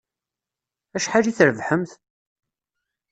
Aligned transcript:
Acḥal 0.97 1.25
i 1.25 1.31
d-trebḥemt? 1.33 1.91